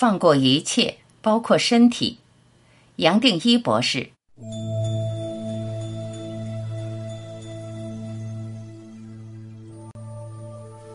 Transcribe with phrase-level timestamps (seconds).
[0.00, 2.16] 放过一切，包括身体。
[2.96, 4.08] 杨定一博士。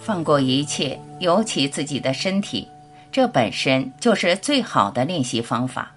[0.00, 2.66] 放过一切，尤其自己的身体，
[3.12, 5.94] 这本身就是最好的练习方法。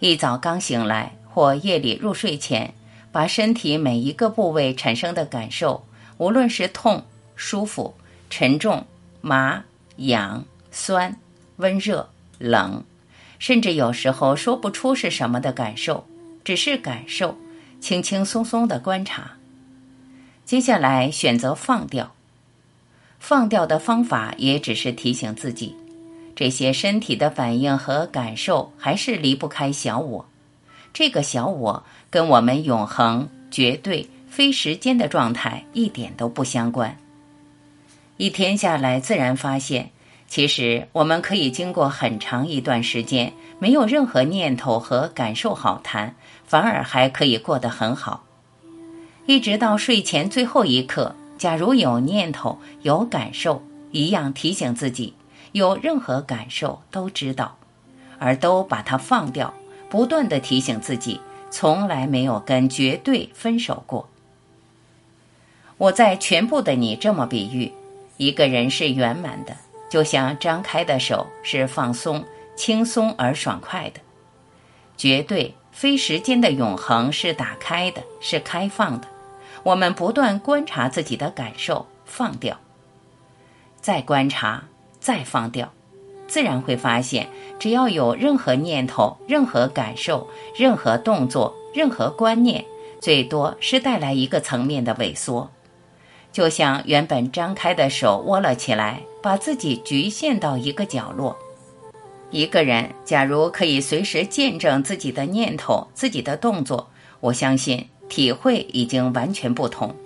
[0.00, 2.74] 一早刚醒来，或夜里入睡前，
[3.12, 5.84] 把身体每一个部位产生的感受，
[6.18, 7.04] 无论是痛、
[7.36, 7.94] 舒服、
[8.28, 8.84] 沉重、
[9.20, 9.62] 麻、
[9.98, 11.16] 痒、酸、
[11.62, 12.84] 温热、冷，
[13.38, 16.04] 甚至有时候说不出是什么的感受，
[16.44, 17.38] 只是感受，
[17.80, 19.32] 轻轻松松的观察。
[20.44, 22.12] 接下来选择放掉。
[23.18, 25.76] 放掉的方法也只是提醒自己，
[26.34, 30.26] 这些身体的反应和感受还是离不开小我。
[30.92, 36.98] 这个小我跟我们永恒、绝对、非时间的状态一点都不相关。
[38.16, 39.90] 一天下来，自然发现，
[40.32, 46.14] 其实我们可以经过很长一段时间，没有任何念头和感受好谈，
[46.46, 48.24] 反而还可以过得很好，
[49.26, 51.14] 一直到睡前最后一刻。
[51.36, 55.12] 假如有念头、有感受，一样提醒自己，
[55.52, 57.58] 有任何感受都知道，
[58.18, 59.52] 而都把它放掉，
[59.90, 64.08] 不断的提醒自己，从来没有跟绝对分手过。
[65.76, 67.70] 我在全部的你这么比喻，
[68.16, 69.54] 一个人是圆满的，
[69.92, 72.24] 就像张开的手是放松、
[72.56, 74.00] 轻松而爽快的；
[74.96, 79.06] 绝对非时间的永恒是打开的，是开放的。
[79.64, 82.58] 我们不断观察自己的感受，放掉，
[83.82, 84.64] 再观察，
[84.98, 85.70] 再放掉，
[86.26, 90.26] 自然会发现，只要有任何念头、任何感受、
[90.56, 92.64] 任何动作、任何观念，
[92.98, 95.50] 最多是带来一个层面的萎缩，
[96.32, 101.36] 就像原本张开的手握了起来，把自己局限到一个角落。
[102.30, 107.86] 一个人假如可以随时见证自己的念头、自己的动作，我相信。
[108.08, 109.96] 体会已经完全不同，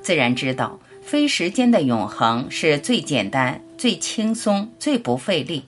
[0.00, 5.64] 自然知道非时间的永恒是最简单、最轻松、最不费力。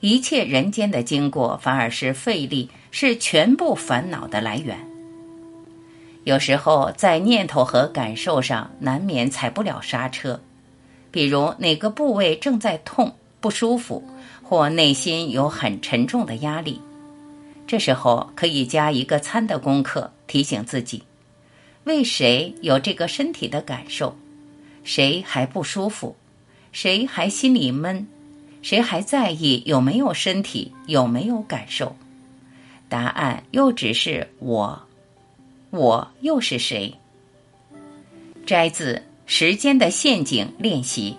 [0.00, 4.78] 一切人间的经过反而是费力，是全部烦恼的来源。
[6.24, 10.40] 有时候在念头和感受上难免踩不了刹车，
[11.10, 14.02] 比如哪个部位正在痛不舒服，
[14.42, 16.80] 或内心有很沉重的压力。
[17.66, 21.02] 这时候可以加一个参的功课，提醒自己：
[21.84, 24.16] 为谁有这个身体的感受？
[24.82, 26.16] 谁还不舒服？
[26.72, 28.06] 谁还心里闷？
[28.62, 30.72] 谁还在意有没有身体？
[30.86, 31.94] 有没有感受？
[32.88, 34.82] 答案又只是我。
[35.74, 36.94] 我又是谁？
[38.46, 38.94] 摘自
[39.26, 41.16] 《时间的陷阱》练习。